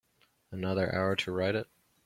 Another 0.51 0.91
hour 0.95 1.15
to 1.17 1.31
write 1.31 1.53
it. 1.53 1.67